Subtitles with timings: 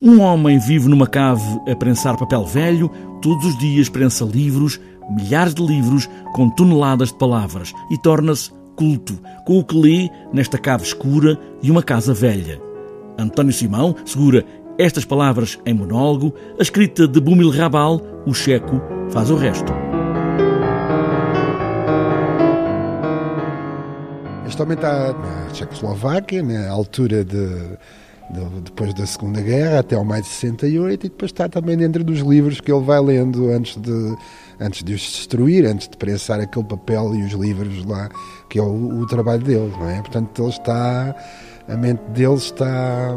[0.00, 2.88] Um homem vive numa cave a prensar papel velho,
[3.20, 9.18] todos os dias prensa livros, milhares de livros com toneladas de palavras e torna-se culto
[9.44, 12.62] com o que lê nesta cave escura de uma casa velha.
[13.18, 14.44] António Simão segura
[14.78, 18.80] estas palavras em monólogo, a escrita de Bumil Rabal, o checo,
[19.10, 19.72] faz o resto.
[24.46, 27.76] Este homem está na Tchecoslováquia, na altura de
[28.62, 32.20] depois da Segunda Guerra até ao maio de 68 e depois está também dentro dos
[32.20, 34.16] livros que ele vai lendo antes de,
[34.60, 38.08] antes de os destruir, antes de prensar aquele papel e os livros lá,
[38.48, 40.00] que é o, o trabalho dele, não é?
[40.00, 41.14] Portanto, ele está,
[41.68, 43.16] a mente dele está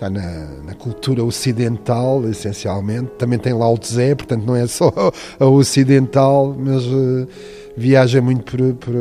[0.00, 3.10] está na, na, cultura ocidental, essencialmente.
[3.18, 4.90] Também tem Lao Tse, portanto não é só
[5.38, 7.28] a ocidental, mas uh,
[7.80, 8.94] viaja muito por, por,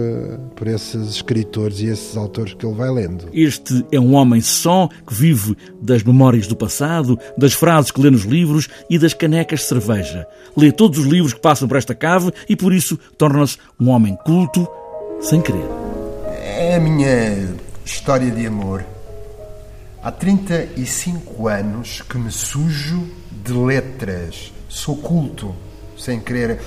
[0.56, 3.28] por, esses escritores e esses autores que ele vai lendo.
[3.34, 8.10] Este é um homem só que vive das memórias do passado, das frases que lê
[8.10, 10.26] nos livros e das canecas de cerveja.
[10.56, 14.18] Lê todos os livros que passam por esta cave e por isso torna-se um homem
[14.26, 14.66] culto
[15.20, 15.68] sem querer.
[16.42, 18.86] É a minha história de amor.
[20.02, 23.10] Há 35 anos que me sujo
[23.44, 24.54] de letras.
[24.70, 25.54] Sou culto,
[25.98, 26.62] sem querer.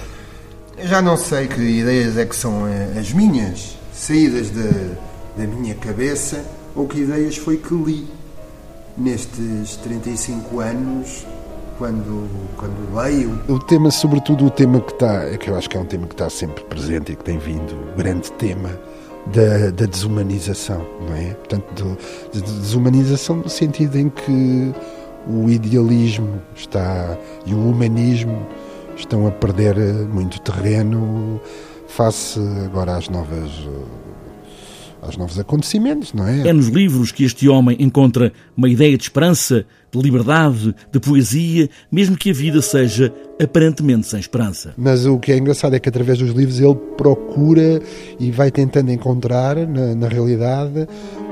[0.78, 4.69] Já não sei que ideias é que são eh, as minhas, saídas de,
[5.37, 8.09] da minha cabeça, ou que ideias foi que li
[8.97, 11.27] nestes 35 anos,
[11.78, 13.41] quando, quando leio.
[13.48, 16.06] O tema, sobretudo o tema que está, é que eu acho que é um tema
[16.06, 18.70] que está sempre presente e que tem vindo, o grande tema
[19.27, 21.34] da, da desumanização, não é?
[21.34, 21.98] Portanto,
[22.33, 24.73] de, de desumanização no sentido em que
[25.28, 28.47] o idealismo está e o humanismo
[28.97, 29.77] estão a perder
[30.09, 31.41] muito terreno
[31.89, 33.51] face agora às novas
[35.03, 36.49] aos novos acontecimentos, não é?
[36.49, 41.69] É nos livros que este homem encontra uma ideia de esperança, de liberdade, de poesia,
[41.91, 43.12] mesmo que a vida seja
[43.43, 44.73] aparentemente sem esperança.
[44.77, 47.83] Mas o que é engraçado é que através dos livros ele procura
[48.19, 50.87] e vai tentando encontrar, na, na realidade,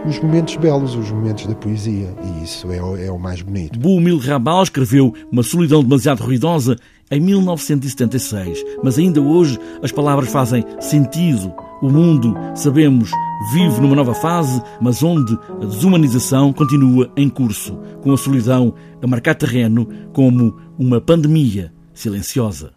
[0.07, 2.15] os momentos belos, os momentos da poesia.
[2.23, 3.79] E isso é, o, é o mais bonito.
[3.79, 6.77] Bumil Rabal escreveu Uma Solidão Demasiado Ruidosa
[7.11, 11.53] em 1976, mas ainda hoje as palavras fazem sentido.
[11.83, 13.11] O mundo, sabemos,
[13.53, 19.07] vive numa nova fase, mas onde a desumanização continua em curso, com a solidão a
[19.07, 22.73] marcar terreno como uma pandemia silenciosa.